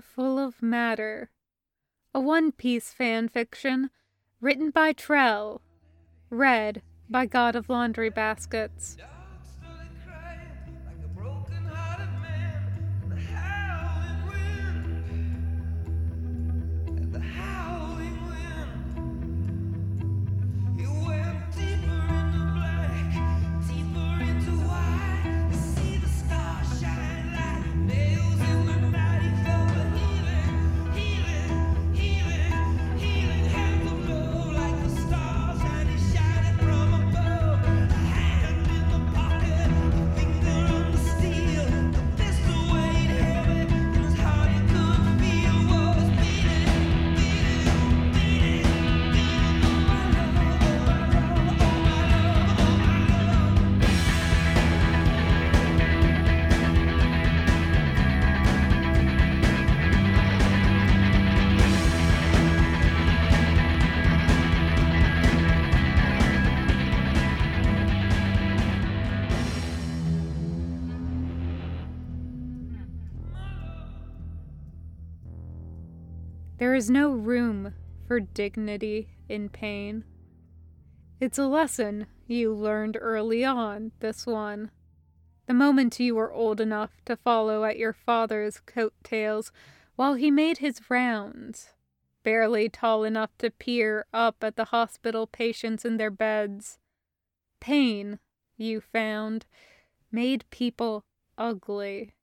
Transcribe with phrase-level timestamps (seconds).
[0.00, 1.30] Full of Matter,
[2.14, 3.90] a One Piece fan fiction
[4.40, 5.60] written by Trell,
[6.30, 8.96] read by God of Laundry Baskets.
[76.58, 77.74] There is no room
[78.08, 80.04] for dignity in pain.
[81.20, 84.70] It's a lesson you learned early on, this one.
[85.46, 89.52] The moment you were old enough to follow at your father's coat tails
[89.96, 91.74] while he made his rounds,
[92.22, 96.78] barely tall enough to peer up at the hospital patients in their beds.
[97.60, 98.18] Pain,
[98.56, 99.44] you found,
[100.10, 101.04] made people
[101.36, 102.14] ugly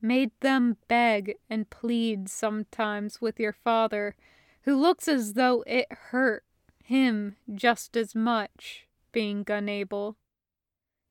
[0.00, 4.14] made them beg and plead sometimes with your father,
[4.62, 6.44] who looks as though it hurt
[6.86, 10.16] him just as much being unable.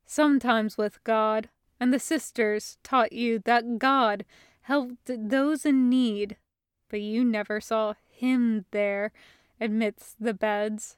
[0.05, 1.49] Sometimes with God,
[1.81, 4.23] and the sisters taught you that God
[4.61, 6.37] helped those in need,
[6.89, 9.11] but you never saw Him there
[9.59, 10.95] amidst the beds,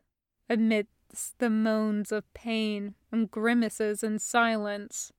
[0.48, 5.12] amidst the moans of pain and grimaces and silence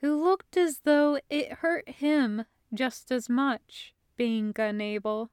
[0.00, 5.30] who looked as though it hurt him just as much, being unable.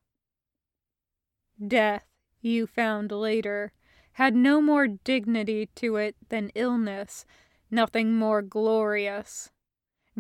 [1.65, 2.05] Death,
[2.41, 3.73] you found later,
[4.13, 7.25] had no more dignity to it than illness,
[7.71, 9.51] nothing more glorious.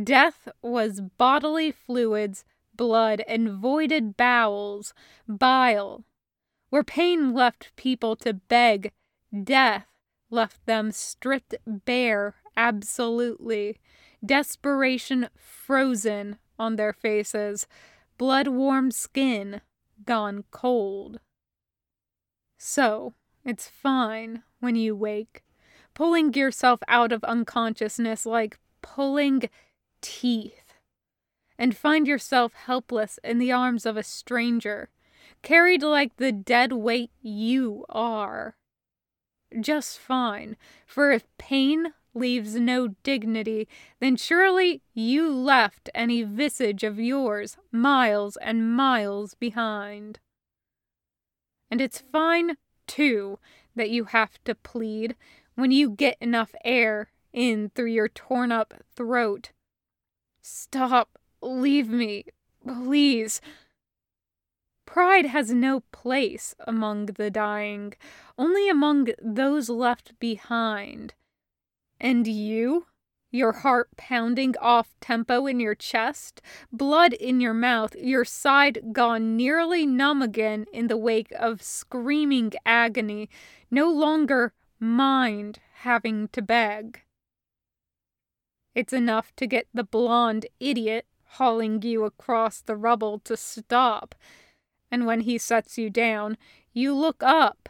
[0.01, 2.43] Death was bodily fluids,
[2.75, 4.93] blood, and voided bowels,
[5.27, 6.03] bile.
[6.69, 8.91] Where pain left people to beg,
[9.43, 9.85] death
[10.31, 13.79] left them stripped bare absolutely,
[14.25, 17.67] desperation frozen on their faces,
[18.17, 19.61] blood warm skin
[20.05, 21.19] gone cold.
[22.57, 23.13] So,
[23.43, 25.43] it's fine when you wake,
[25.93, 29.49] pulling yourself out of unconsciousness like pulling
[30.01, 30.73] teeth,
[31.57, 34.89] and find yourself helpless in the arms of a stranger,
[35.41, 38.55] carried like the dead weight you are.
[39.59, 40.55] Just fine,
[40.85, 43.67] for if pain leaves no dignity,
[43.99, 50.19] then surely you left any visage of yours miles and miles behind.
[51.71, 52.57] And it's fine,
[52.87, 53.39] too,
[53.75, 55.15] that you have to plead
[55.55, 59.51] when you get enough air in through your torn up throat.
[60.41, 62.25] Stop, leave me,
[62.65, 63.41] please.
[64.85, 67.93] Pride has no place among the dying,
[68.37, 71.15] only among those left behind.
[71.99, 72.87] And you?
[73.31, 76.39] Your heart pounding off tempo in your chest,
[76.71, 82.53] blood in your mouth, your side gone nearly numb again in the wake of screaming
[82.63, 83.31] agony,
[83.71, 87.01] no longer mind having to beg.
[88.75, 94.13] It's enough to get the blonde idiot hauling you across the rubble to stop,
[94.91, 96.37] and when he sets you down,
[96.71, 97.69] you look up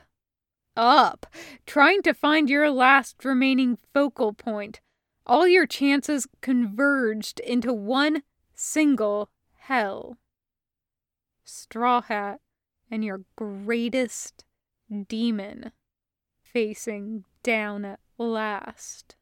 [0.75, 1.25] up,
[1.65, 4.79] trying to find your last remaining focal point.
[5.25, 8.23] All your chances converged into one
[8.53, 10.17] single hell.
[11.45, 12.39] Straw Hat
[12.89, 14.45] and your greatest
[15.07, 15.71] demon
[16.41, 19.15] facing down at last.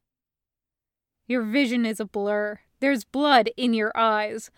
[1.28, 2.60] Your vision is a blur.
[2.80, 4.52] There's blood in your eyes,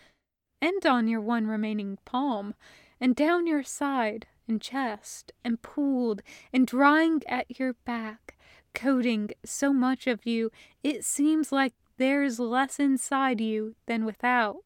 [0.61, 2.55] and on your one remaining palm,
[2.99, 8.37] and down your side and chest and pooled and drying at your back,
[8.73, 10.51] coating so much of you
[10.83, 14.57] it seems like there's less inside you than without.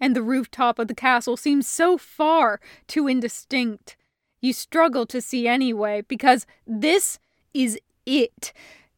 [0.00, 3.96] And the rooftop of the castle seems so far too indistinct.
[4.40, 7.18] You struggle to see anyway, because this
[7.52, 8.52] is it.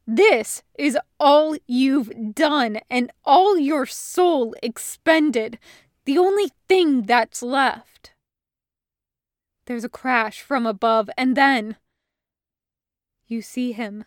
[0.06, 5.58] This is all you've done and all your soul expended,
[6.04, 8.12] the only thing that's left.
[9.70, 11.76] There's a crash from above, and then
[13.28, 14.04] you see him.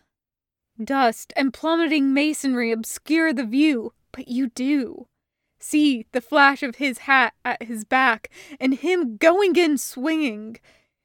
[0.78, 5.06] Dust and plummeting masonry obscure the view, but you do.
[5.58, 8.28] See the flash of his hat at his back
[8.60, 10.58] and him going in swinging.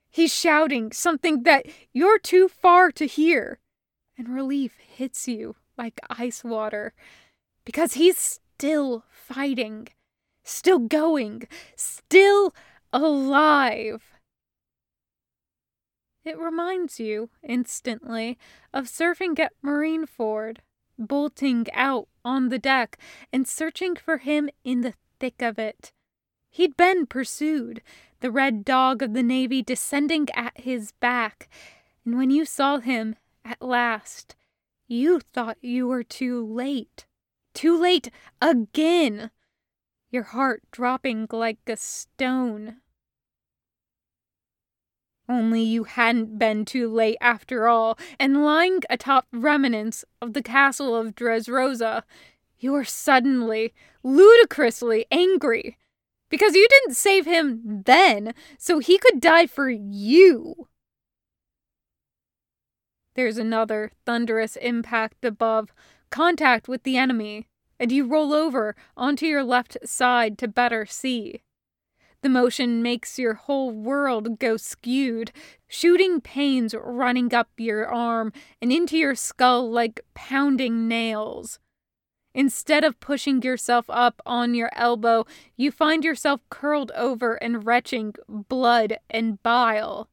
[0.10, 3.60] He's shouting something that you're too far to hear,
[4.18, 6.94] and relief hits you like ice water
[7.64, 9.88] because he's still fighting,
[10.44, 11.48] still going,
[11.78, 12.54] still
[12.92, 14.19] alive.
[16.26, 18.38] It reminds you, instantly,
[18.74, 20.58] of surfing at Marineford,
[20.98, 22.98] bolting out on the deck
[23.32, 25.92] and searching for him in the thick of it.
[26.50, 27.82] He'd been pursued,
[28.20, 31.50] the red dog of the Navy descending at his back,
[32.06, 34.36] and when you saw him, at last,
[34.88, 37.06] you thought you were too late.
[37.54, 38.12] Too late
[38.42, 39.32] again!
[40.12, 42.78] Your heart dropping like a stone.
[45.30, 50.96] Only you hadn't been too late after all, and lying atop remnants of the castle
[50.96, 52.02] of Dressrosa,
[52.58, 53.72] you were suddenly,
[54.02, 55.78] ludicrously angry.
[56.30, 60.68] Because you didn't save him then, so he could die for you.
[63.14, 65.72] There's another thunderous impact above,
[66.10, 67.48] contact with the enemy,
[67.80, 71.42] and you roll over onto your left side to better see.
[72.22, 75.32] The motion makes your whole world go skewed,
[75.68, 81.60] shooting pains running up your arm and into your skull like pounding nails.
[82.34, 85.26] Instead of pushing yourself up on your elbow,
[85.56, 90.10] you find yourself curled over and retching blood and bile.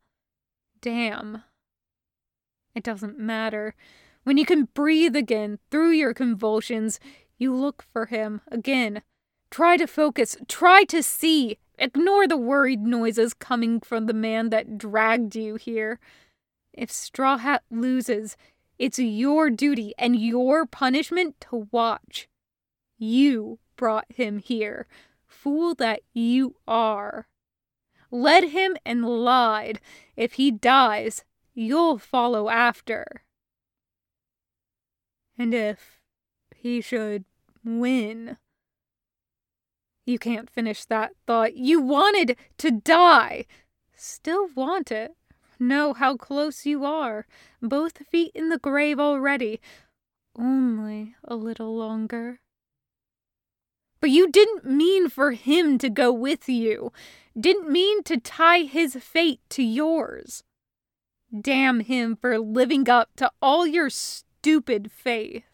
[0.80, 1.42] Damn.
[2.74, 3.74] It doesn't matter.
[4.24, 7.00] When you can breathe again through your convulsions,
[7.38, 9.02] you look for him again.
[9.50, 14.78] Try to focus, try to see, Ignore the worried noises coming from the man that
[14.78, 16.00] dragged you here.
[16.72, 18.36] If Straw Hat loses,
[18.78, 22.28] it's your duty and your punishment to watch.
[22.98, 24.86] You brought him here,
[25.26, 27.28] fool that you are.
[28.10, 29.80] Led him and lied.
[30.16, 31.24] If he dies,
[31.54, 33.22] you'll follow after.
[35.38, 36.00] And if
[36.54, 37.24] he should
[37.64, 38.38] win,
[40.06, 41.56] you can't finish that thought.
[41.56, 43.44] You wanted to die.
[43.94, 45.12] Still want it.
[45.58, 47.26] Know how close you are.
[47.60, 49.60] Both feet in the grave already.
[50.38, 52.40] Only a little longer.
[54.00, 56.92] But you didn't mean for him to go with you.
[57.38, 60.44] Didn't mean to tie his fate to yours.
[61.38, 65.44] Damn him for living up to all your stupid faith.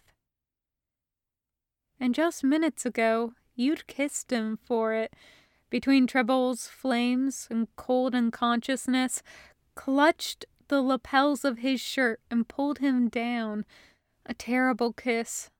[1.98, 5.14] And just minutes ago, You'd kissed him for it.
[5.70, 9.22] Between Trebol's flames and cold unconsciousness,
[9.74, 13.64] clutched the lapels of his shirt and pulled him down.
[14.26, 15.50] A terrible kiss.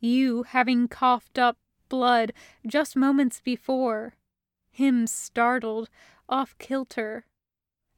[0.00, 1.58] You having coughed up
[1.88, 2.32] blood
[2.66, 4.14] just moments before.
[4.70, 5.90] Him startled,
[6.28, 7.26] off kilter.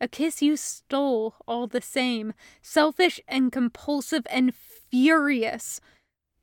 [0.00, 5.80] A kiss you stole all the same, selfish and compulsive and furious.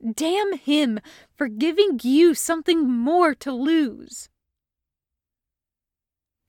[0.01, 0.99] Damn him
[1.35, 4.29] for giving you something more to lose.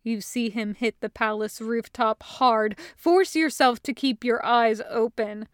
[0.02, 2.78] You see him hit the palace rooftop hard.
[2.96, 5.48] Force yourself to keep your eyes open.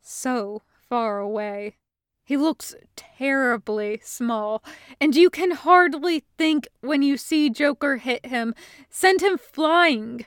[0.00, 1.76] So far away.
[2.24, 4.62] He looks terribly small,
[5.00, 8.54] and you can hardly think when you see Joker hit him,
[8.90, 10.26] send him flying.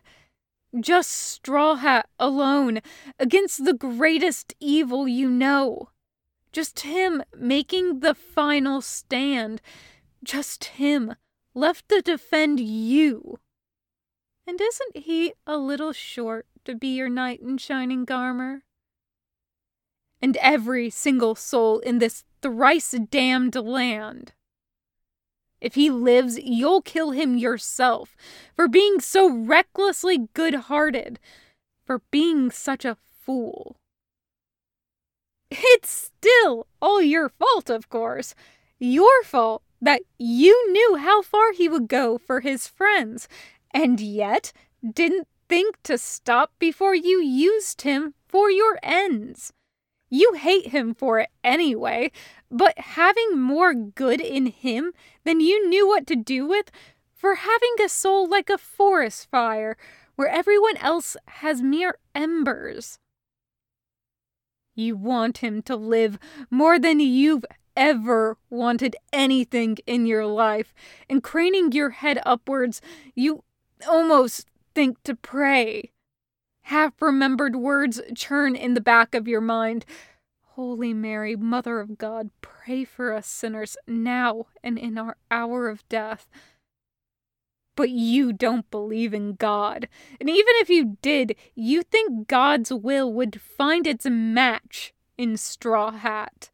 [0.80, 2.80] Just Straw Hat alone
[3.20, 5.90] against the greatest evil you know.
[6.52, 9.62] Just him making the final stand.
[10.24, 11.16] Just him
[11.54, 13.40] left to defend you.
[14.46, 18.64] And isn't he a little short to be your knight in shining armor?
[20.22, 24.34] And every single soul in this thrice damned land.
[25.62, 28.16] If he lives, you'll kill him yourself
[28.56, 31.20] for being so recklessly good hearted,
[31.86, 33.78] for being such a fool.
[35.52, 38.34] It's still all your fault, of course.
[38.80, 43.28] Your fault that you knew how far he would go for his friends,
[43.72, 49.52] and yet didn't think to stop before you used him for your ends.
[50.10, 52.12] You hate him for it anyway,
[52.50, 54.94] but having more good in him
[55.26, 56.72] than you knew what to do with,
[57.14, 59.76] for having a soul like a forest fire,
[60.16, 63.00] where everyone else has mere embers.
[64.76, 66.18] You want him to live
[66.50, 70.74] more than you've ever wanted anything in your life,
[71.10, 72.82] and craning your head upwards,
[73.16, 73.44] you
[73.88, 75.92] almost think to pray.
[76.64, 79.86] Half remembered words churn in the back of your mind.
[80.56, 85.88] Holy Mary, Mother of God, pray for us sinners now and in our hour of
[85.90, 86.28] death.
[87.82, 89.90] But you don't believe in God.
[90.20, 95.90] And even if you did, you think God's will would find its match in Straw
[95.90, 96.52] Hat.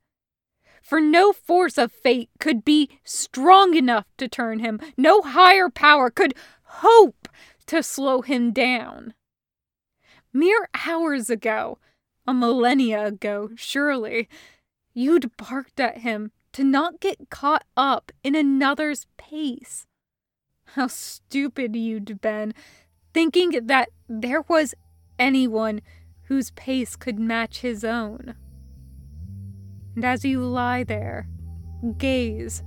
[0.81, 6.10] For no force of fate could be strong enough to turn him, no higher power
[6.10, 7.27] could hope
[7.65, 9.13] to slow him down.
[10.31, 11.77] Mere hours ago,
[12.25, 14.29] a millennia ago, surely,
[14.93, 19.88] you'd barked at him to not get caught up in another's pace.
[20.74, 22.53] How stupid you'd been,
[23.13, 24.75] thinking that there was
[25.17, 25.81] anyone
[26.24, 28.36] whose pace could match his own.
[29.95, 31.27] And as you lie there,
[31.97, 32.62] gaze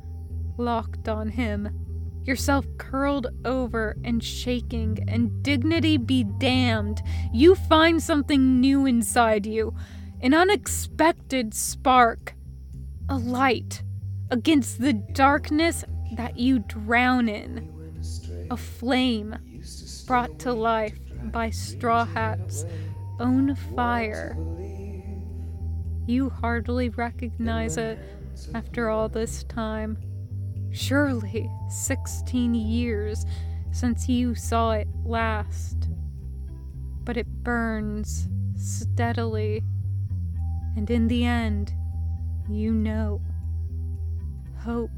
[0.57, 1.69] locked on him,
[2.25, 7.03] yourself curled over and shaking, and dignity be damned,
[7.33, 9.75] you find something new inside you
[10.23, 12.35] an unexpected spark,
[13.09, 13.83] a light
[14.31, 17.80] against the darkness that you drown in,
[18.51, 19.37] a flame
[20.07, 22.67] brought to life by Straw Hat's
[23.21, 24.37] own fire.
[26.07, 27.99] You hardly recognize it
[28.53, 29.97] after all this time.
[30.73, 33.25] Surely 16 years
[33.71, 35.89] since you saw it last.
[37.05, 39.63] But it burns steadily,
[40.77, 41.73] and in the end,
[42.49, 43.23] you know.
[44.59, 44.91] Hope